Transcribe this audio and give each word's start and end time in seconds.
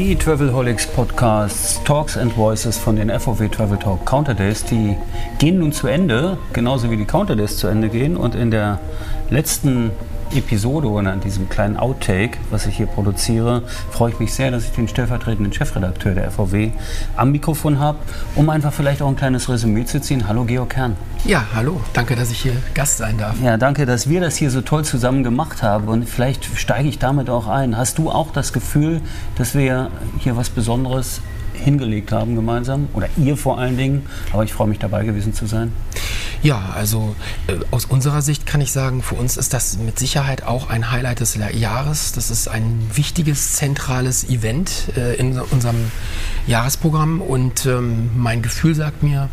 Die 0.00 0.16
Travelholics 0.16 0.86
Podcasts, 0.86 1.78
Talks 1.84 2.16
and 2.16 2.34
Voices 2.34 2.78
von 2.78 2.96
den 2.96 3.10
FOW 3.20 3.46
Travel 3.50 3.76
Talk 3.76 4.06
Counter 4.06 4.32
Days, 4.32 4.64
die 4.64 4.96
gehen 5.38 5.58
nun 5.58 5.72
zu 5.72 5.88
Ende, 5.88 6.38
genauso 6.54 6.90
wie 6.90 6.96
die 6.96 7.04
Counter 7.04 7.36
Days 7.36 7.58
zu 7.58 7.66
Ende 7.66 7.90
gehen. 7.90 8.16
Und 8.16 8.34
in 8.34 8.50
der 8.50 8.80
letzten 9.28 9.90
Episode 10.32 10.88
oder 10.88 11.12
an 11.12 11.20
diesem 11.20 11.48
kleinen 11.48 11.76
Outtake, 11.76 12.38
was 12.50 12.66
ich 12.66 12.76
hier 12.76 12.86
produziere, 12.86 13.62
freue 13.90 14.12
ich 14.12 14.18
mich 14.18 14.32
sehr, 14.32 14.50
dass 14.50 14.64
ich 14.64 14.70
den 14.72 14.88
stellvertretenden 14.88 15.52
Chefredakteur 15.52 16.14
der 16.14 16.30
FVW 16.30 16.70
am 17.16 17.32
Mikrofon 17.32 17.78
habe, 17.78 17.98
um 18.34 18.48
einfach 18.50 18.72
vielleicht 18.72 19.02
auch 19.02 19.08
ein 19.08 19.16
kleines 19.16 19.48
Resümee 19.48 19.84
zu 19.84 20.00
ziehen. 20.00 20.28
Hallo 20.28 20.44
Georg 20.44 20.70
Kern. 20.70 20.96
Ja, 21.24 21.44
hallo. 21.54 21.80
Danke, 21.92 22.16
dass 22.16 22.30
ich 22.30 22.40
hier 22.40 22.54
Gast 22.74 22.98
sein 22.98 23.18
darf. 23.18 23.36
Ja, 23.42 23.56
danke, 23.56 23.86
dass 23.86 24.08
wir 24.08 24.20
das 24.20 24.36
hier 24.36 24.50
so 24.50 24.60
toll 24.60 24.84
zusammen 24.84 25.24
gemacht 25.24 25.62
haben 25.62 25.88
und 25.88 26.08
vielleicht 26.08 26.44
steige 26.58 26.88
ich 26.88 26.98
damit 26.98 27.28
auch 27.28 27.46
ein. 27.46 27.76
Hast 27.76 27.98
du 27.98 28.10
auch 28.10 28.32
das 28.32 28.52
Gefühl, 28.52 29.00
dass 29.36 29.54
wir 29.54 29.90
hier 30.18 30.36
was 30.36 30.48
Besonderes 30.48 31.20
hingelegt 31.52 32.12
haben 32.12 32.34
gemeinsam 32.34 32.88
oder 32.94 33.08
ihr 33.16 33.36
vor 33.36 33.58
allen 33.58 33.76
Dingen, 33.76 34.06
aber 34.32 34.44
ich 34.44 34.52
freue 34.52 34.68
mich 34.68 34.78
dabei 34.78 35.04
gewesen 35.04 35.34
zu 35.34 35.46
sein. 35.46 35.72
Ja, 36.42 36.70
also 36.74 37.14
äh, 37.48 37.56
aus 37.70 37.84
unserer 37.84 38.22
Sicht 38.22 38.46
kann 38.46 38.60
ich 38.62 38.72
sagen, 38.72 39.02
für 39.02 39.14
uns 39.14 39.36
ist 39.36 39.52
das 39.52 39.76
mit 39.76 39.98
Sicherheit 39.98 40.42
auch 40.42 40.70
ein 40.70 40.90
Highlight 40.90 41.20
des 41.20 41.38
Jahres. 41.52 42.12
Das 42.12 42.30
ist 42.30 42.48
ein 42.48 42.90
wichtiges, 42.94 43.54
zentrales 43.56 44.28
Event 44.28 44.88
äh, 44.96 45.16
in 45.16 45.38
unserem 45.38 45.90
Jahresprogramm 46.46 47.20
und 47.20 47.66
ähm, 47.66 48.10
mein 48.16 48.40
Gefühl 48.40 48.74
sagt 48.74 49.02
mir, 49.02 49.28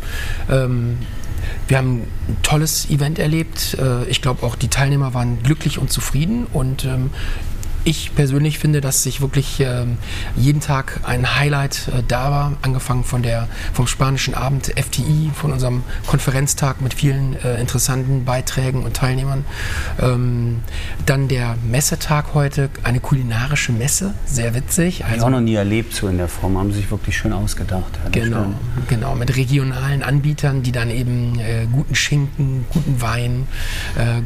ähm, 0.50 0.98
wir 1.66 1.78
haben 1.78 2.02
ein 2.28 2.36
tolles 2.42 2.90
Event 2.90 3.18
erlebt. 3.18 3.78
Äh, 3.80 4.04
ich 4.04 4.20
glaube 4.20 4.44
auch 4.44 4.54
die 4.54 4.68
Teilnehmer 4.68 5.14
waren 5.14 5.42
glücklich 5.42 5.78
und 5.78 5.90
zufrieden 5.90 6.46
und 6.52 6.84
ähm, 6.84 7.10
ich 7.84 8.14
persönlich 8.14 8.58
finde, 8.58 8.80
dass 8.80 9.02
sich 9.02 9.20
wirklich 9.20 9.60
äh, 9.60 9.84
jeden 10.36 10.60
Tag 10.60 11.00
ein 11.04 11.36
Highlight 11.36 11.88
äh, 11.88 12.02
da 12.06 12.30
war, 12.30 12.52
angefangen 12.62 13.04
von 13.04 13.22
der, 13.22 13.48
vom 13.72 13.86
spanischen 13.86 14.34
Abend 14.34 14.72
FTI, 14.76 15.30
von 15.34 15.52
unserem 15.52 15.82
Konferenztag 16.06 16.80
mit 16.80 16.94
vielen 16.94 17.36
äh, 17.36 17.60
interessanten 17.60 18.24
Beiträgen 18.24 18.82
und 18.82 18.94
Teilnehmern. 18.94 19.44
Ähm, 20.00 20.60
dann 21.06 21.28
der 21.28 21.56
Messetag 21.68 22.34
heute, 22.34 22.68
eine 22.82 23.00
kulinarische 23.00 23.72
Messe, 23.72 24.14
sehr 24.26 24.54
witzig. 24.54 25.04
Also, 25.04 25.16
ich 25.16 25.22
auch 25.22 25.30
noch 25.30 25.40
nie 25.40 25.54
erlebt 25.54 25.94
so 25.94 26.08
in 26.08 26.18
der 26.18 26.28
Form, 26.28 26.58
haben 26.58 26.72
sich 26.72 26.90
wirklich 26.90 27.16
schön 27.16 27.32
ausgedacht. 27.32 27.98
genau, 28.12 28.46
genau, 28.88 29.14
mit 29.14 29.36
regionalen 29.36 30.02
Anbietern, 30.02 30.62
die 30.62 30.72
dann 30.72 30.90
eben 30.90 31.38
äh, 31.38 31.66
guten 31.70 31.94
Schinken, 31.94 32.66
guten 32.70 33.00
Wein, 33.00 33.46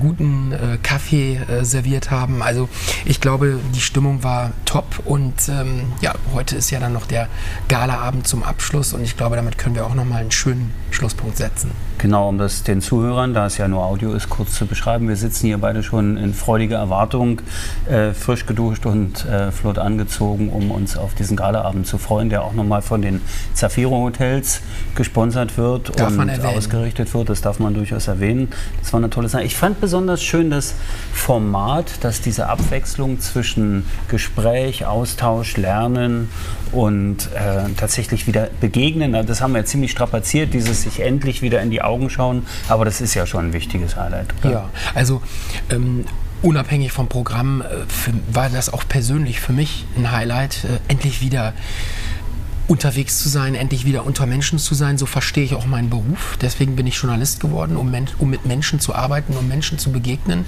guten 0.01 0.53
Kaffee 0.83 1.41
serviert 1.63 2.11
haben. 2.11 2.43
Also 2.43 2.69
ich 3.05 3.21
glaube, 3.21 3.52
die 3.75 3.81
Stimmung 3.81 4.23
war 4.23 4.53
top 4.65 5.01
und 5.05 5.35
ähm, 5.49 5.93
ja, 6.01 6.13
heute 6.33 6.57
ist 6.57 6.71
ja 6.71 6.81
dann 6.81 6.93
noch 6.93 7.07
der 7.07 7.29
Galaabend 7.69 8.27
zum 8.27 8.43
Abschluss 8.43 8.93
und 8.93 9.03
ich 9.03 9.17
glaube, 9.17 9.37
damit 9.37 9.59
können 9.59 9.75
wir 9.75 9.87
auch 9.87 9.95
nochmal 9.95 10.21
einen 10.21 10.31
schönen 10.31 10.73
Schlusspunkt 10.91 11.37
setzen. 11.37 11.71
Genau, 11.99 12.29
um 12.29 12.39
das 12.39 12.65
den 12.65 12.81
Zuhörern, 12.81 13.33
da 13.33 13.47
es 13.47 13.59
ja 13.59 13.69
nur 13.69 13.85
Audio 13.85 14.13
ist, 14.13 14.29
kurz 14.29 14.55
zu 14.55 14.67
beschreiben. 14.67 15.09
Wir 15.09 15.17
sitzen 15.17 15.47
hier 15.47 15.59
beide 15.59 15.83
schon 15.83 16.17
in 16.17 16.35
freudiger 16.35 16.79
Erwartung, 16.79 17.41
äh, 17.89 18.13
frisch 18.13 18.47
geduscht 18.47 18.87
und 18.87 19.25
äh, 19.25 19.53
flott 19.53 19.79
angezogen, 19.79 20.49
um 20.49 20.71
uns 20.71 20.97
auf 20.97 21.15
diesen 21.15 21.37
Galaabend 21.37 21.87
zu 21.87 21.99
freuen, 21.99 22.29
der 22.29 22.43
auch 22.43 22.55
nochmal 22.55 22.83
von 22.83 23.03
den 23.03 23.21
Zafiro 23.55 24.03
Hotels 24.03 24.61
gesponsert 24.95 25.57
wird 25.57 25.99
darf 25.99 26.19
und 26.19 26.45
ausgerichtet 26.45 27.15
wird. 27.15 27.29
Das 27.29 27.41
darf 27.41 27.59
man 27.59 27.75
durchaus 27.75 28.09
erwähnen. 28.09 28.49
Das 28.81 28.93
war 28.93 28.99
eine 28.99 29.11
tolle 29.11 29.29
Sache. 29.29 29.45
Ich 29.45 29.57
fand 29.57 29.81
besonders 29.81 30.23
schön 30.23 30.51
das 30.51 30.75
Format, 31.13 32.03
dass 32.03 32.21
diese 32.21 32.49
Abwechslung 32.49 33.21
zwischen 33.21 33.32
Gespräch, 34.09 34.87
Austausch, 34.87 35.57
Lernen 35.57 36.29
und 36.73 37.29
äh, 37.35 37.71
tatsächlich 37.77 38.27
wieder 38.27 38.49
begegnen. 38.61 39.13
Das 39.27 39.41
haben 39.41 39.55
wir 39.55 39.65
ziemlich 39.65 39.91
strapaziert, 39.91 40.53
dieses 40.53 40.83
sich 40.83 41.01
endlich 41.01 41.43
wieder 41.43 41.63
in 41.63 41.71
die 41.71 41.81
Augen 41.83 42.03
Augen 42.03 42.11
schauen. 42.11 42.47
Aber 42.69 42.85
das 42.85 43.01
ist 43.01 43.15
ja 43.15 43.27
schon 43.27 43.47
ein 43.47 43.53
wichtiges 43.53 43.97
Highlight. 43.97 44.35
Oder? 44.43 44.53
Ja, 44.53 44.71
also 44.95 45.23
ähm, 45.71 46.05
unabhängig 46.43 46.93
vom 46.93 47.09
Programm 47.09 47.63
äh, 47.63 47.65
für, 47.89 48.13
war 48.33 48.49
das 48.49 48.73
auch 48.73 48.85
persönlich 48.89 49.41
für 49.41 49.53
mich 49.53 49.87
ein 49.97 50.11
Highlight, 50.11 50.65
äh, 50.65 50.91
endlich 50.91 51.21
wieder 51.21 51.53
unterwegs 52.73 53.19
zu 53.19 53.29
sein, 53.29 53.55
endlich 53.55 53.85
wieder 53.85 54.07
unter 54.07 54.25
Menschen 54.25 54.59
zu 54.59 54.75
sein. 54.75 54.97
So 54.97 55.05
verstehe 55.05 55.45
ich 55.45 55.55
auch 55.55 55.67
meinen 55.67 55.91
Beruf. 55.91 56.39
Deswegen 56.41 56.75
bin 56.75 56.87
ich 56.87 56.97
Journalist 56.97 57.39
geworden, 57.39 57.77
um, 57.77 57.93
um 58.19 58.31
mit 58.31 58.47
Menschen 58.47 58.81
zu 58.81 58.95
arbeiten, 58.95 59.37
um 59.37 59.47
Menschen 59.47 59.79
zu 59.79 59.93
begegnen. 59.93 60.47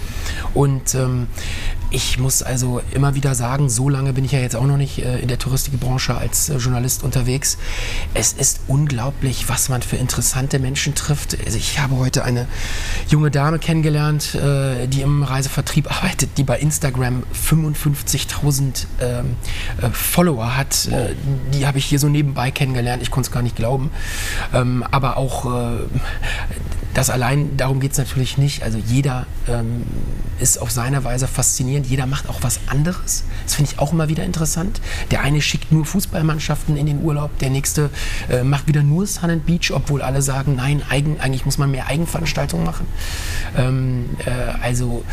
Und 0.55 0.95
ähm, 0.95 1.27
ich 1.91 2.19
muss 2.19 2.43
also 2.43 2.81
immer 2.93 3.15
wieder 3.15 3.35
sagen, 3.35 3.69
so 3.69 3.89
lange 3.91 4.15
bin 4.15 4.25
ich 4.25 4.33
ja 4.33 4.41
jetzt 4.41 4.57
auch 4.57 4.67
noch 4.67 4.79
nicht 4.79 4.99
äh, 4.99 5.19
in 5.19 5.29
der 5.29 5.39
Touristikbranche 5.39 6.17
als 6.17 6.49
äh, 6.49 6.57
Journalist 6.57 7.05
unterwegs. 7.05 7.59
Es 8.15 8.33
ist 8.33 8.61
unglaublich, 8.69 9.49
was 9.49 9.69
man 9.69 9.83
für 9.83 9.97
interessante 9.97 10.59
Menschen 10.59 10.95
trifft. 10.95 11.37
Also 11.45 11.59
ich 11.59 11.79
habe 11.79 11.97
heute 11.97 12.25
eine 12.25 12.49
junge 13.09 13.31
Dame 13.31 13.59
kennengelernt, 13.59 14.35
äh, 14.35 14.89
die 14.89 15.03
im 15.03 15.23
Reisevertrieb 15.23 15.95
arbeitet, 15.95 16.31
die 16.39 16.43
bei 16.43 16.59
Instagram 16.59 17.23
55.000 17.35 18.87
ähm, 19.01 19.37
Follower 19.93 20.57
hat. 20.57 20.89
die 21.53 21.67
habe 21.67 21.79
ich 21.79 21.85
hier 21.85 21.99
so 21.99 22.09
nebenbei 22.15 22.51
kennengelernt. 22.51 23.03
Ich 23.03 23.11
konnte 23.11 23.29
es 23.29 23.33
gar 23.33 23.43
nicht 23.43 23.57
glauben. 23.57 23.91
Ähm, 24.55 24.83
aber 24.91 25.19
auch 25.19 25.45
das 26.95 27.11
allein, 27.11 27.57
darum 27.57 27.81
geht 27.81 27.93
es 27.93 27.99
natürlich 27.99 28.39
nicht. 28.39 28.63
Also 28.63 28.79
jeder 28.79 29.27
ähm, 29.49 29.85
ist 30.39 30.59
auf 30.59 30.71
seine 30.71 31.03
Weise 31.05 31.27
faszinierend, 31.27 31.87
jeder 31.87 32.07
macht 32.07 32.29
auch 32.29 32.43
was 32.43 32.61
anderes. 32.69 33.25
Das 33.43 33.55
finde 33.57 33.73
ich 33.73 33.79
auch 33.81 33.93
immer 33.93 34.09
wieder 34.09 34.25
interessant. 34.25 34.81
Der 35.11 35.21
eine 35.21 35.43
schickt 35.43 35.73
nur 35.73 35.85
Fußballmannschaften 35.85 36.77
in 36.77 36.87
den 36.87 37.03
Urlaub, 37.03 37.37
der 37.41 37.51
nächste 37.51 37.91
äh, 38.31 38.45
macht 38.45 38.69
wieder 38.69 38.83
nur 38.83 39.07
Sun 39.07 39.31
and 39.31 39.45
Beach, 39.47 39.73
obwohl 39.75 40.03
alle 40.03 40.23
sagen, 40.23 40.55
nein, 40.55 40.83
eigen, 40.89 41.21
eigentlich 41.21 41.45
muss 41.45 41.59
man 41.59 41.71
mehr 41.71 41.89
Eigenveranstaltungen 41.89 42.65
machen. 42.65 42.87
Ähm, 43.57 44.11
äh, 44.25 44.31
also 44.63 45.05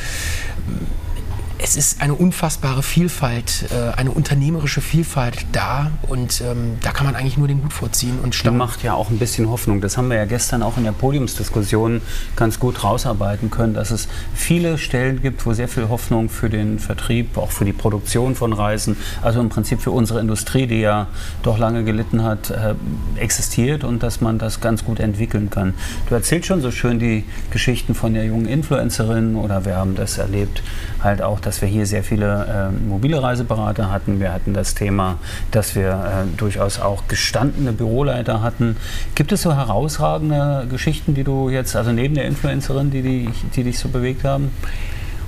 es 1.64 1.76
ist 1.76 2.02
eine 2.02 2.16
unfassbare 2.16 2.82
Vielfalt, 2.82 3.66
äh, 3.72 3.96
eine 3.96 4.12
unternehmerische 4.12 4.82
Vielfalt 4.82 5.46
da 5.52 5.92
und 6.08 6.42
ähm, 6.42 6.78
da 6.82 6.92
kann 6.92 7.06
man 7.06 7.16
eigentlich 7.16 7.38
nur 7.38 7.48
den 7.48 7.64
Hut 7.64 7.72
vorziehen 7.72 8.20
und 8.22 8.34
staunen. 8.34 8.58
macht 8.58 8.84
ja 8.84 8.94
auch 8.96 9.10
ein 9.10 9.20
bisschen 9.20 9.50
Hoffnung. 9.50 9.80
Das 9.80 9.98
haben 9.98 10.10
wir 10.10 10.18
ja 10.18 10.26
gestern 10.26 10.64
auch 10.64 10.78
in 10.78 10.84
der 10.84 10.92
Podiumsdiskussion 10.92 12.02
ganz 12.36 12.60
gut 12.60 12.84
rausarbeiten 12.84 13.52
können, 13.52 13.74
dass 13.74 13.92
es 13.92 14.08
viele 14.34 14.78
Stellen 14.78 15.22
gibt, 15.22 15.46
wo 15.46 15.54
sehr 15.54 15.68
viel 15.68 15.90
Hoffnung 15.90 16.30
für 16.30 16.50
den 16.50 16.80
Vertrieb, 16.80 17.38
auch 17.38 17.52
für 17.52 17.66
die 17.66 17.74
Produktion 17.74 18.36
von 18.36 18.54
Reisen, 18.54 18.98
also 19.22 19.40
im 19.40 19.50
Prinzip 19.50 19.82
für 19.82 19.92
unsere 19.92 20.20
Industrie, 20.20 20.66
die 20.66 20.82
ja 20.82 21.08
doch 21.44 21.60
lange 21.60 21.84
gelitten 21.84 22.24
hat, 22.24 22.50
äh, 22.50 22.74
existiert 23.18 23.84
und 23.84 24.02
dass 24.02 24.20
man 24.20 24.40
das 24.40 24.62
ganz 24.62 24.84
gut 24.84 25.00
entwickeln 25.00 25.50
kann. 25.50 25.76
Du 26.10 26.16
erzählst 26.16 26.48
schon 26.48 26.62
so 26.62 26.72
schön 26.72 26.98
die 26.98 27.24
Geschichten 27.52 27.94
von 27.94 28.14
der 28.14 28.26
jungen 28.26 28.48
Influencerin 28.48 29.36
oder 29.36 29.66
wir 29.66 29.76
haben 29.76 29.96
das 29.96 30.18
erlebt, 30.18 30.64
halt 31.04 31.22
auch, 31.22 31.40
dass 31.40 31.51
dass 31.52 31.62
wir 31.62 31.68
hier 31.68 31.86
sehr 31.86 32.02
viele 32.02 32.72
äh, 32.72 32.88
mobile 32.88 33.22
Reiseberater 33.22 33.92
hatten. 33.92 34.22
Wir 34.22 34.32
hatten 34.32 34.54
das 34.54 34.74
Thema, 34.74 35.18
dass 35.52 35.76
wir 35.76 35.90
äh, 35.90 36.38
durchaus 36.38 36.80
auch 36.80 37.10
gestandene 37.10 37.74
Büroleiter 37.74 38.42
hatten. 38.42 38.78
Gibt 39.16 39.34
es 39.34 39.42
so 39.42 39.54
herausragende 39.54 40.66
Geschichten, 40.70 41.14
die 41.14 41.26
du 41.26 41.50
jetzt, 41.50 41.76
also 41.76 41.92
neben 41.92 42.16
der 42.16 42.24
Influencerin, 42.24 42.90
die, 42.90 43.02
die, 43.02 43.30
die 43.54 43.64
dich 43.66 43.80
so 43.80 43.90
bewegt 43.90 44.24
haben? 44.24 44.52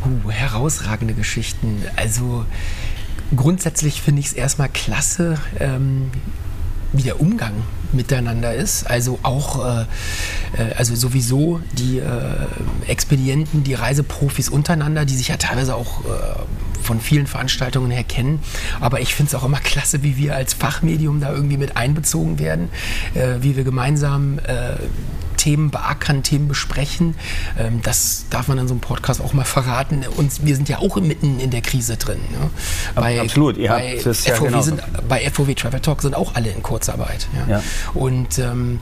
Uh, 0.06 0.32
herausragende 0.32 1.14
Geschichten. 1.14 1.84
Also 1.98 2.46
grundsätzlich 3.36 4.02
finde 4.02 4.22
ich 4.22 4.28
es 4.28 4.34
erstmal 4.34 4.70
klasse, 4.70 5.36
ähm, 5.60 6.10
wie 6.94 7.04
der 7.04 7.20
Umgang 7.20 7.52
miteinander 7.94 8.54
ist. 8.54 8.90
Also 8.90 9.20
auch, 9.24 9.66
äh, 9.66 9.82
äh, 9.82 10.74
also 10.76 10.96
sowieso 10.96 11.62
die 11.74 12.00
äh, 12.00 12.08
Expedienten, 12.88 13.64
die 13.64 13.74
Reiseprofis 13.74 14.50
untereinander, 14.50 15.06
die 15.06 15.16
sich 15.16 15.30
ja 15.30 15.38
teilweise 15.38 15.76
auch 15.76 16.02
äh, 16.06 16.84
von 16.84 17.00
vielen 17.00 17.28
Veranstaltungen 17.28 17.92
her 17.92 18.04
kennen. 18.04 18.40
Aber 18.80 19.02
ich 19.02 19.16
finde 19.16 19.30
es 19.30 19.36
auch 19.36 19.46
immer 19.46 19.60
klasse, 19.60 20.04
wie 20.04 20.18
wir 20.18 20.36
als 20.36 20.54
Fachmedium 20.54 21.20
da 21.22 21.32
irgendwie 21.32 21.58
mit 21.58 21.78
einbezogen 21.78 22.40
werden, 22.40 22.70
äh, 23.14 23.42
wie 23.42 23.56
wir 23.56 23.64
gemeinsam 23.64 24.40
äh, 24.40 24.76
Themen 25.44 25.72
beackern, 25.72 26.24
Themen 26.24 26.48
besprechen. 26.48 27.16
Ähm, 27.60 27.82
das 27.82 28.26
darf 28.30 28.48
man 28.48 28.58
in 28.58 28.70
so 28.70 28.74
einem 28.74 28.80
Podcast 28.80 29.20
auch 29.20 29.34
mal 29.34 29.44
verraten. 29.44 30.06
Und 30.16 30.46
wir 30.46 30.56
sind 30.56 30.70
ja 30.70 30.80
auch 30.80 30.96
mitten 31.02 31.38
in 31.42 31.50
der 31.50 31.60
Krise 31.60 31.98
drin. 31.98 32.20
Ne? 32.32 32.50
Bei, 32.96 33.20
Absolut, 33.20 33.58
ihr 33.58 33.68
bei, 33.68 33.96
habt 33.98 34.06
das 34.06 34.26
ja 34.26 34.36
FOW 34.36 34.46
genau. 34.48 34.62
sind, 34.62 34.82
bei 35.10 35.30
FOW 35.30 35.54
Travel 35.54 35.82
Talk 35.82 36.02
sind 36.02 36.16
auch 36.16 36.36
alle 36.36 36.50
in 36.50 36.64
Kurzarbeit. 36.64 37.28
Ja? 37.36 37.58
Ja. 37.58 37.64
Und 37.94 38.40
ähm, 38.40 38.80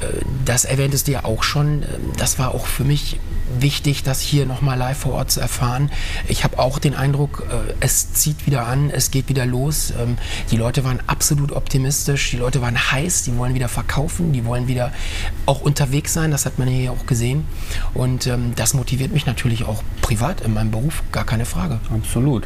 äh, 0.00 0.04
das 0.44 0.66
erwähntest 0.66 1.08
du 1.08 1.12
ja 1.12 1.24
auch 1.24 1.42
schon. 1.42 1.82
Ähm, 1.82 2.12
das 2.18 2.38
war 2.38 2.54
auch 2.54 2.66
für 2.66 2.84
mich 2.84 3.18
wichtig, 3.58 4.02
das 4.02 4.20
hier 4.20 4.46
nochmal 4.46 4.78
live 4.78 4.98
vor 4.98 5.14
Ort 5.14 5.30
zu 5.30 5.40
erfahren. 5.40 5.90
Ich 6.28 6.44
habe 6.44 6.58
auch 6.58 6.78
den 6.78 6.94
Eindruck, 6.94 7.44
äh, 7.48 7.74
es 7.80 8.12
zieht 8.12 8.46
wieder 8.46 8.66
an, 8.66 8.90
es 8.90 9.10
geht 9.10 9.28
wieder 9.28 9.46
los. 9.46 9.92
Ähm, 9.98 10.18
die 10.50 10.56
Leute 10.56 10.84
waren 10.84 11.00
absolut 11.06 11.52
optimistisch, 11.52 12.30
die 12.30 12.36
Leute 12.36 12.60
waren 12.60 12.92
heiß, 12.92 13.22
die 13.24 13.36
wollen 13.36 13.54
wieder 13.54 13.68
verkaufen, 13.68 14.32
die 14.32 14.44
wollen 14.44 14.68
wieder 14.68 14.92
auch 15.46 15.60
unterwegs 15.62 16.01
sein, 16.08 16.30
das 16.30 16.46
hat 16.46 16.58
man 16.58 16.68
hier 16.68 16.92
auch 16.92 17.06
gesehen. 17.06 17.44
Und 17.94 18.26
ähm, 18.26 18.52
das 18.56 18.74
motiviert 18.74 19.12
mich 19.12 19.26
natürlich 19.26 19.64
auch 19.64 19.82
privat 20.00 20.40
in 20.40 20.54
meinem 20.54 20.70
Beruf, 20.70 21.02
gar 21.12 21.24
keine 21.24 21.44
Frage. 21.44 21.78
Absolut. 21.94 22.44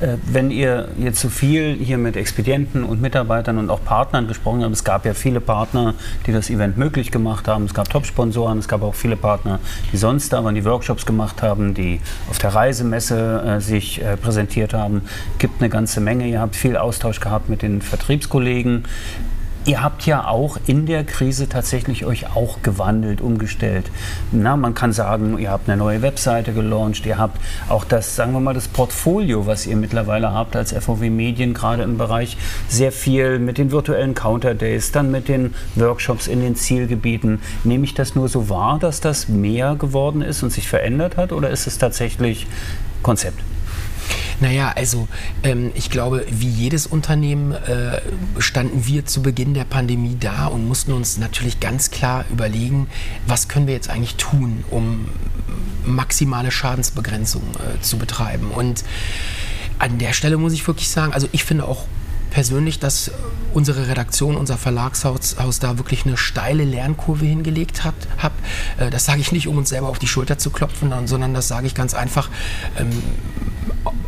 Äh, 0.00 0.16
wenn 0.26 0.50
ihr 0.50 0.88
jetzt 0.98 1.20
so 1.20 1.28
viel 1.28 1.76
hier 1.76 1.98
mit 1.98 2.16
Expedienten 2.16 2.84
und 2.84 3.00
Mitarbeitern 3.00 3.58
und 3.58 3.70
auch 3.70 3.82
Partnern 3.84 4.28
gesprochen 4.28 4.62
habt, 4.62 4.72
es 4.72 4.84
gab 4.84 5.04
ja 5.04 5.14
viele 5.14 5.40
Partner, 5.40 5.94
die 6.26 6.32
das 6.32 6.50
Event 6.50 6.76
möglich 6.76 7.10
gemacht 7.10 7.48
haben, 7.48 7.64
es 7.64 7.74
gab 7.74 7.88
Top-Sponsoren, 7.90 8.58
es 8.58 8.68
gab 8.68 8.82
auch 8.82 8.94
viele 8.94 9.16
Partner, 9.16 9.58
die 9.92 9.96
sonst 9.96 10.32
da 10.32 10.44
waren, 10.44 10.54
die 10.54 10.64
Workshops 10.64 11.06
gemacht 11.06 11.42
haben, 11.42 11.74
die 11.74 12.00
auf 12.30 12.38
der 12.38 12.54
Reisemesse 12.54 13.42
äh, 13.44 13.60
sich 13.60 14.02
äh, 14.02 14.16
präsentiert 14.16 14.74
haben. 14.74 15.02
Gibt 15.38 15.60
eine 15.60 15.68
ganze 15.68 16.00
Menge. 16.00 16.28
Ihr 16.28 16.40
habt 16.40 16.56
viel 16.56 16.76
Austausch 16.76 17.20
gehabt 17.20 17.48
mit 17.48 17.62
den 17.62 17.82
Vertriebskollegen. 17.82 18.84
Ihr 19.64 19.82
habt 19.82 20.06
ja 20.06 20.26
auch 20.26 20.56
in 20.66 20.86
der 20.86 21.04
Krise 21.04 21.48
tatsächlich 21.48 22.06
euch 22.06 22.34
auch 22.34 22.62
gewandelt, 22.62 23.20
umgestellt. 23.20 23.90
Na, 24.32 24.56
man 24.56 24.74
kann 24.74 24.92
sagen, 24.92 25.36
ihr 25.38 25.50
habt 25.50 25.68
eine 25.68 25.76
neue 25.76 26.00
Webseite 26.00 26.54
gelauncht, 26.54 27.04
ihr 27.04 27.18
habt 27.18 27.38
auch 27.68 27.84
das, 27.84 28.16
sagen 28.16 28.32
wir 28.32 28.40
mal, 28.40 28.54
das 28.54 28.68
Portfolio, 28.68 29.46
was 29.46 29.66
ihr 29.66 29.76
mittlerweile 29.76 30.32
habt 30.32 30.56
als 30.56 30.72
FOW 30.72 31.00
Medien, 31.10 31.52
gerade 31.52 31.82
im 31.82 31.98
Bereich 31.98 32.38
sehr 32.68 32.92
viel 32.92 33.38
mit 33.38 33.58
den 33.58 33.70
virtuellen 33.70 34.14
Counter 34.14 34.54
Days, 34.54 34.90
dann 34.92 35.10
mit 35.10 35.28
den 35.28 35.54
Workshops 35.74 36.28
in 36.28 36.40
den 36.40 36.56
Zielgebieten. 36.56 37.40
Nehme 37.64 37.84
ich 37.84 37.94
das 37.94 38.14
nur 38.14 38.28
so 38.28 38.48
wahr, 38.48 38.78
dass 38.78 39.00
das 39.00 39.28
mehr 39.28 39.74
geworden 39.74 40.22
ist 40.22 40.42
und 40.42 40.50
sich 40.50 40.68
verändert 40.68 41.16
hat 41.18 41.32
oder 41.32 41.50
ist 41.50 41.66
es 41.66 41.76
tatsächlich 41.76 42.46
Konzept? 43.02 43.42
Naja, 44.40 44.72
also 44.76 45.08
ähm, 45.42 45.72
ich 45.74 45.90
glaube, 45.90 46.24
wie 46.30 46.48
jedes 46.48 46.86
Unternehmen 46.86 47.52
äh, 47.52 48.00
standen 48.38 48.86
wir 48.86 49.04
zu 49.04 49.22
Beginn 49.22 49.54
der 49.54 49.64
Pandemie 49.64 50.16
da 50.18 50.46
und 50.46 50.66
mussten 50.66 50.92
uns 50.92 51.18
natürlich 51.18 51.60
ganz 51.60 51.90
klar 51.90 52.24
überlegen, 52.30 52.88
was 53.26 53.48
können 53.48 53.66
wir 53.66 53.74
jetzt 53.74 53.90
eigentlich 53.90 54.14
tun, 54.16 54.64
um 54.70 55.08
maximale 55.84 56.50
Schadensbegrenzung 56.50 57.42
äh, 57.42 57.80
zu 57.80 57.98
betreiben. 57.98 58.50
Und 58.50 58.84
an 59.78 59.98
der 59.98 60.12
Stelle 60.12 60.36
muss 60.36 60.52
ich 60.52 60.66
wirklich 60.66 60.88
sagen, 60.88 61.12
also 61.12 61.28
ich 61.32 61.44
finde 61.44 61.66
auch 61.66 61.86
persönlich, 62.30 62.78
dass 62.78 63.10
unsere 63.54 63.88
Redaktion, 63.88 64.36
unser 64.36 64.56
Verlagshaus 64.56 65.34
da 65.60 65.78
wirklich 65.78 66.06
eine 66.06 66.16
steile 66.16 66.64
Lernkurve 66.64 67.24
hingelegt 67.24 67.84
hat. 67.84 67.94
Hab. 68.18 68.32
Äh, 68.78 68.90
das 68.90 69.04
sage 69.04 69.20
ich 69.20 69.32
nicht, 69.32 69.48
um 69.48 69.56
uns 69.58 69.68
selber 69.68 69.88
auf 69.88 69.98
die 69.98 70.06
Schulter 70.06 70.38
zu 70.38 70.50
klopfen, 70.50 70.92
sondern 71.06 71.34
das 71.34 71.48
sage 71.48 71.66
ich 71.66 71.74
ganz 71.74 71.94
einfach, 71.94 72.30
ähm, 72.78 72.90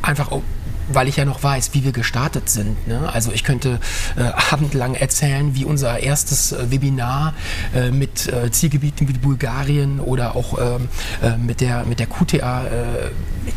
einfach 0.03 0.31
weil 0.93 1.09
ich 1.09 1.17
ja 1.17 1.25
noch 1.25 1.43
weiß, 1.43 1.71
wie 1.73 1.85
wir 1.85 1.93
gestartet 1.93 2.49
sind. 2.49 2.87
Ne? 2.87 3.11
Also 3.13 3.33
ich 3.33 3.45
könnte 3.45 3.81
äh, 4.17 4.23
abendlang 4.53 4.95
erzählen, 4.95 5.55
wie 5.55 5.65
unser 5.65 6.01
erstes 6.01 6.53
äh, 6.53 6.71
Webinar 6.71 7.35
äh, 7.75 7.91
mit 7.91 8.29
äh, 8.29 8.51
Zielgebieten 8.51 9.09
wie 9.09 9.13
Bulgarien 9.13 10.01
oder 10.01 10.37
auch 10.37 10.59
ähm, 10.59 10.89
äh, 11.23 11.37
mit, 11.37 11.61
der, 11.61 11.85
mit 11.85 12.01
der 12.01 12.07
QTA 12.07 12.65
äh, 12.65 12.71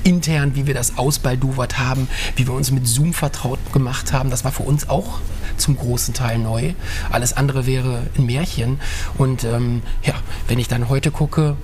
intern, 0.03 0.55
wie 0.55 0.67
wir 0.67 0.73
das 0.73 0.97
ausbaldowert 0.97 1.79
haben, 1.79 2.07
wie 2.35 2.47
wir 2.47 2.53
uns 2.53 2.71
mit 2.71 2.87
Zoom 2.87 3.13
vertraut 3.13 3.59
gemacht 3.73 4.13
haben. 4.13 4.29
Das 4.29 4.43
war 4.43 4.51
für 4.51 4.63
uns 4.63 4.89
auch 4.89 5.19
zum 5.57 5.77
großen 5.77 6.13
Teil 6.13 6.39
neu. 6.39 6.73
Alles 7.11 7.33
andere 7.33 7.65
wäre 7.65 8.03
ein 8.17 8.25
Märchen. 8.25 8.79
Und 9.17 9.43
ähm, 9.43 9.81
ja, 10.03 10.13
wenn 10.47 10.59
ich 10.59 10.67
dann 10.67 10.89
heute 10.89 11.11
gucke, 11.11 11.55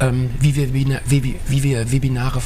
ähm, 0.00 0.30
wie, 0.40 0.56
wir, 0.56 0.74
wie, 0.74 1.36
wie 1.46 1.62
wir 1.62 1.92
Webinare 1.92 2.40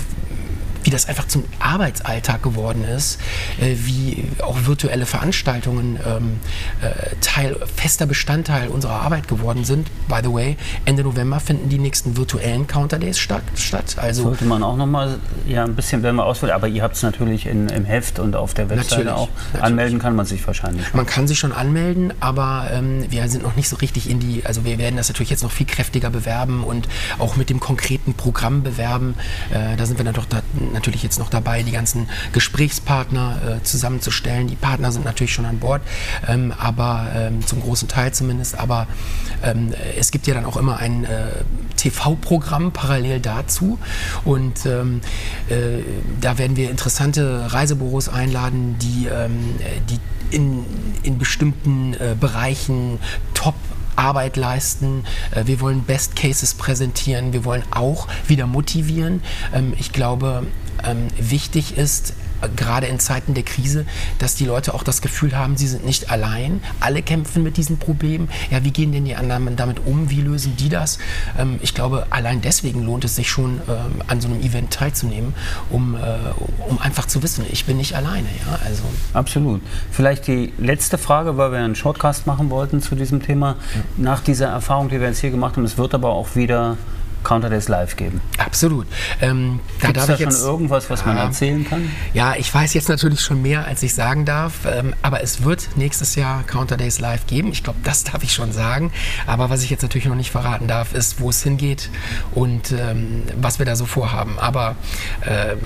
wie 0.90 0.92
das 0.92 1.06
einfach 1.06 1.28
zum 1.28 1.44
Arbeitsalltag 1.60 2.42
geworden 2.42 2.82
ist, 2.82 3.20
äh, 3.60 3.76
wie 3.76 4.24
auch 4.42 4.56
virtuelle 4.64 5.06
Veranstaltungen 5.06 6.00
ähm, 6.04 6.40
äh, 6.82 7.14
Teil, 7.20 7.56
fester 7.76 8.06
Bestandteil 8.06 8.68
unserer 8.68 9.00
Arbeit 9.00 9.28
geworden 9.28 9.64
sind. 9.64 9.88
By 10.08 10.16
the 10.22 10.32
way, 10.32 10.56
Ende 10.86 11.04
November 11.04 11.38
finden 11.38 11.68
die 11.68 11.78
nächsten 11.78 12.16
virtuellen 12.16 12.66
Counter 12.66 12.98
Days 12.98 13.20
statt. 13.20 13.44
statt. 13.54 13.96
Also 13.98 14.24
Sollte 14.24 14.46
man 14.46 14.64
auch 14.64 14.76
nochmal 14.76 15.20
ja, 15.46 15.62
ein 15.62 15.76
bisschen, 15.76 16.02
wenn 16.02 16.16
man 16.16 16.26
auswählt, 16.26 16.52
aber 16.52 16.66
ihr 16.66 16.82
habt 16.82 16.96
es 16.96 17.02
natürlich 17.04 17.46
in, 17.46 17.68
im 17.68 17.84
Heft 17.84 18.18
und 18.18 18.34
auf 18.34 18.52
der 18.54 18.68
Webseite 18.68 19.04
natürlich, 19.04 19.12
auch. 19.12 19.28
Natürlich. 19.28 19.64
Anmelden 19.64 19.98
kann 20.00 20.16
man 20.16 20.26
sich 20.26 20.44
wahrscheinlich. 20.44 20.92
Man 20.92 21.06
kann 21.06 21.28
sich 21.28 21.38
schon 21.38 21.52
anmelden, 21.52 22.12
aber 22.18 22.68
ähm, 22.72 23.04
wir 23.10 23.28
sind 23.28 23.44
noch 23.44 23.54
nicht 23.54 23.68
so 23.68 23.76
richtig 23.76 24.10
in 24.10 24.18
die, 24.18 24.42
also 24.44 24.64
wir 24.64 24.78
werden 24.78 24.96
das 24.96 25.08
natürlich 25.08 25.30
jetzt 25.30 25.44
noch 25.44 25.52
viel 25.52 25.66
kräftiger 25.66 26.10
bewerben 26.10 26.64
und 26.64 26.88
auch 27.20 27.36
mit 27.36 27.48
dem 27.48 27.60
konkreten 27.60 28.14
Programm 28.14 28.64
bewerben. 28.64 29.14
Äh, 29.50 29.76
da 29.76 29.86
sind 29.86 29.98
wir 29.98 30.04
dann 30.04 30.14
doch 30.14 30.24
da, 30.24 30.42
natürlich 30.80 31.02
jetzt 31.02 31.18
noch 31.18 31.28
dabei, 31.28 31.62
die 31.62 31.72
ganzen 31.72 32.08
Gesprächspartner 32.32 33.58
äh, 33.60 33.62
zusammenzustellen. 33.62 34.48
Die 34.48 34.56
Partner 34.56 34.90
sind 34.92 35.04
natürlich 35.04 35.32
schon 35.32 35.44
an 35.44 35.58
Bord, 35.58 35.82
ähm, 36.26 36.54
aber 36.58 37.08
ähm, 37.14 37.46
zum 37.46 37.60
großen 37.60 37.86
Teil 37.86 38.12
zumindest. 38.12 38.58
Aber 38.58 38.86
ähm, 39.42 39.74
es 39.98 40.10
gibt 40.10 40.26
ja 40.26 40.32
dann 40.32 40.46
auch 40.46 40.56
immer 40.56 40.78
ein 40.78 41.04
äh, 41.04 41.44
TV-Programm 41.76 42.72
parallel 42.72 43.20
dazu 43.20 43.78
und 44.24 44.64
ähm, 44.64 45.02
äh, 45.48 45.82
da 46.20 46.38
werden 46.38 46.56
wir 46.56 46.70
interessante 46.70 47.52
Reisebüros 47.52 48.08
einladen, 48.08 48.76
die, 48.78 49.06
ähm, 49.06 49.56
die 49.90 49.98
in, 50.34 50.64
in 51.02 51.18
bestimmten 51.18 51.94
äh, 51.94 52.14
Bereichen 52.18 52.98
top 53.34 53.54
Arbeit 54.00 54.36
leisten. 54.36 55.04
Äh, 55.30 55.46
wir 55.46 55.60
wollen 55.60 55.82
Best 55.82 56.16
Cases 56.16 56.54
präsentieren. 56.54 57.32
Wir 57.32 57.44
wollen 57.44 57.62
auch 57.70 58.08
wieder 58.26 58.46
motivieren. 58.46 59.22
Ähm, 59.52 59.74
ich 59.78 59.92
glaube, 59.92 60.46
ähm, 60.84 61.08
wichtig 61.18 61.76
ist, 61.76 62.14
gerade 62.56 62.86
in 62.86 62.98
Zeiten 62.98 63.34
der 63.34 63.42
Krise, 63.42 63.84
dass 64.18 64.34
die 64.34 64.44
Leute 64.44 64.74
auch 64.74 64.82
das 64.82 65.02
Gefühl 65.02 65.36
haben, 65.36 65.56
sie 65.56 65.66
sind 65.66 65.84
nicht 65.84 66.10
allein. 66.10 66.62
Alle 66.80 67.02
kämpfen 67.02 67.42
mit 67.42 67.56
diesen 67.56 67.78
Problemen. 67.78 68.28
Ja, 68.50 68.64
wie 68.64 68.70
gehen 68.70 68.92
denn 68.92 69.04
die 69.04 69.16
anderen 69.16 69.56
damit 69.56 69.80
um? 69.84 70.10
Wie 70.10 70.20
lösen 70.20 70.56
die 70.56 70.68
das? 70.68 70.98
Ähm, 71.38 71.58
ich 71.62 71.74
glaube, 71.74 72.06
allein 72.10 72.40
deswegen 72.40 72.84
lohnt 72.84 73.04
es 73.04 73.16
sich 73.16 73.28
schon, 73.28 73.60
ähm, 73.68 74.02
an 74.06 74.20
so 74.20 74.28
einem 74.28 74.40
Event 74.40 74.72
teilzunehmen, 74.72 75.34
um, 75.70 75.94
äh, 75.94 75.98
um 76.68 76.78
einfach 76.80 77.06
zu 77.06 77.22
wissen, 77.22 77.44
ich 77.50 77.64
bin 77.64 77.76
nicht 77.76 77.94
alleine. 77.94 78.28
Ja? 78.46 78.58
Also. 78.64 78.82
Absolut. 79.12 79.60
Vielleicht 79.90 80.26
die 80.26 80.52
letzte 80.58 80.98
Frage, 80.98 81.36
weil 81.36 81.52
wir 81.52 81.58
einen 81.58 81.74
Shortcast 81.74 82.26
machen 82.26 82.50
wollten 82.50 82.80
zu 82.80 82.94
diesem 82.94 83.22
Thema. 83.22 83.56
Ja. 83.74 83.82
Nach 83.96 84.20
dieser 84.20 84.48
Erfahrung, 84.48 84.88
die 84.88 85.00
wir 85.00 85.08
jetzt 85.08 85.20
hier 85.20 85.30
gemacht 85.30 85.56
haben, 85.56 85.64
es 85.64 85.78
wird 85.78 85.94
aber 85.94 86.10
auch 86.10 86.36
wieder 86.36 86.76
Counter 87.24 87.50
Days 87.50 87.68
live 87.68 87.96
geben. 87.96 88.20
Absolut. 88.38 88.86
Ähm, 89.20 89.60
da 89.80 89.88
Gibt 89.88 89.98
es 89.98 90.06
da 90.06 90.16
schon 90.16 90.26
jetzt, 90.26 90.42
irgendwas, 90.42 90.90
was 90.90 91.04
man 91.04 91.16
erzählen 91.16 91.66
kann? 91.68 91.90
Ja, 92.14 92.34
ich 92.36 92.52
weiß 92.52 92.74
jetzt 92.74 92.88
natürlich 92.88 93.20
schon 93.20 93.42
mehr, 93.42 93.66
als 93.66 93.82
ich 93.82 93.94
sagen 93.94 94.24
darf, 94.24 94.66
ähm, 94.66 94.94
aber 95.02 95.22
es 95.22 95.44
wird 95.44 95.76
nächstes 95.76 96.14
Jahr 96.14 96.42
Counter 96.44 96.76
Days 96.76 97.00
live 97.00 97.26
geben. 97.26 97.50
Ich 97.52 97.62
glaube, 97.62 97.78
das 97.84 98.04
darf 98.04 98.22
ich 98.22 98.32
schon 98.32 98.52
sagen. 98.52 98.92
Aber 99.26 99.50
was 99.50 99.62
ich 99.62 99.70
jetzt 99.70 99.82
natürlich 99.82 100.06
noch 100.06 100.14
nicht 100.14 100.30
verraten 100.30 100.66
darf, 100.66 100.94
ist, 100.94 101.20
wo 101.20 101.30
es 101.30 101.42
hingeht 101.42 101.90
und 102.32 102.72
ähm, 102.72 103.22
was 103.40 103.58
wir 103.58 103.66
da 103.66 103.76
so 103.76 103.86
vorhaben. 103.86 104.38
Aber 104.38 104.76
ähm, 105.26 105.58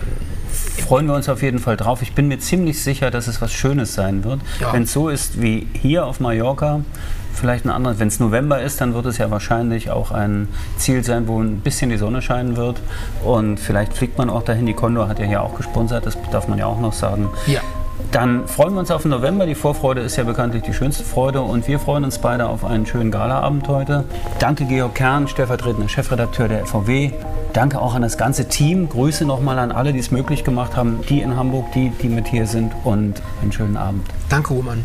freuen 0.87 1.07
wir 1.07 1.14
uns 1.14 1.29
auf 1.29 1.43
jeden 1.43 1.59
Fall 1.59 1.76
drauf. 1.76 2.02
Ich 2.02 2.12
bin 2.12 2.29
mir 2.29 2.38
ziemlich 2.38 2.83
sicher, 2.83 3.11
dass 3.11 3.26
es 3.26 3.40
was 3.40 3.52
Schönes 3.52 3.95
sein 3.95 4.25
wird. 4.25 4.40
Ja. 4.61 4.73
Wenn 4.73 4.83
es 4.85 4.93
so 4.93 5.09
ist 5.09 5.40
wie 5.40 5.67
hier 5.81 6.07
auf 6.07 6.21
Mallorca, 6.21 6.81
vielleicht 7.35 7.64
ein 7.64 7.71
anderes. 7.71 7.99
Wenn 7.99 8.09
es 8.09 8.21
November 8.21 8.61
ist, 8.62 8.81
dann 8.81 8.95
wird 8.95 9.07
es 9.07 9.19
ja 9.19 9.31
wahrscheinlich 9.31 9.91
auch 9.91 10.11
ein 10.11 10.49
Ziel 10.76 11.05
sein, 11.05 11.29
wo 11.29 11.41
ein 11.41 11.61
bisschen 11.61 11.91
die 11.91 11.97
Sonne 11.97 12.23
scheinen 12.23 12.57
wird. 12.57 12.81
Und 13.25 13.59
vielleicht 13.59 13.93
fliegt 13.95 14.19
man 14.19 14.31
auch 14.31 14.43
dahin. 14.43 14.67
Die 14.67 14.75
Condor 14.75 15.09
hat 15.09 15.19
ja 15.19 15.26
hier 15.26 15.43
auch 15.43 15.55
gesponsert, 15.55 16.07
das 16.07 16.17
darf 16.31 16.49
man 16.49 16.59
ja 16.59 16.67
auch 16.67 16.81
noch 16.81 16.93
sagen. 16.93 17.29
Ja. 17.47 17.61
Dann 18.11 18.47
freuen 18.47 18.75
wir 18.75 18.81
uns 18.81 18.91
auf 18.91 19.03
den 19.03 19.11
November. 19.11 19.47
Die 19.47 19.55
Vorfreude 19.55 20.00
ist 20.00 20.17
ja 20.17 20.25
bekanntlich 20.25 20.62
die 20.62 20.73
schönste 20.73 21.05
Freude 21.05 21.41
und 21.43 21.67
wir 21.69 21.79
freuen 21.79 22.05
uns 22.05 22.19
beide 22.19 22.47
auf 22.49 22.64
einen 22.64 22.87
schönen 22.87 23.11
Galaabend 23.11 23.67
heute. 23.69 24.05
Danke 24.38 24.64
Georg 24.67 24.95
Kern, 24.95 25.26
stellvertretender 25.29 25.88
Chefredakteur 25.88 26.49
der 26.49 26.67
FVW. 26.67 27.12
Danke 27.53 27.81
auch 27.81 27.95
an 27.95 28.03
das 28.03 28.19
ganze 28.19 28.49
Team. 28.49 28.88
Grüße 28.88 29.25
nochmal 29.25 29.59
an 29.59 29.71
alle, 29.71 29.93
die 29.93 30.00
es 30.00 30.11
möglich 30.11 30.45
gemacht 30.45 30.76
haben, 30.76 31.00
die 31.09 31.21
in 31.21 31.37
Hamburg, 31.37 31.73
die, 31.73 31.91
die 31.91 32.09
mit 32.09 32.26
hier 32.26 32.47
sind 32.47 32.73
und 32.85 33.23
einen 33.43 33.53
schönen 33.53 33.76
Abend. 33.76 34.07
Danke, 34.29 34.55
Roman. 34.55 34.85